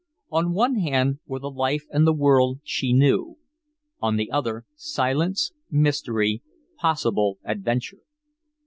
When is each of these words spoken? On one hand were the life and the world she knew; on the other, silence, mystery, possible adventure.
On 0.31 0.53
one 0.55 0.77
hand 0.79 1.19
were 1.27 1.37
the 1.37 1.51
life 1.51 1.85
and 1.91 2.07
the 2.07 2.11
world 2.11 2.59
she 2.63 2.91
knew; 2.91 3.37
on 3.99 4.15
the 4.15 4.31
other, 4.31 4.65
silence, 4.75 5.51
mystery, 5.69 6.41
possible 6.79 7.37
adventure. 7.43 8.01